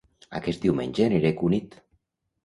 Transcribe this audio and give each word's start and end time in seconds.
Aquest 0.37 0.63
diumenge 0.63 1.05
aniré 1.07 1.31
a 1.33 1.35
Cunit 1.41 1.77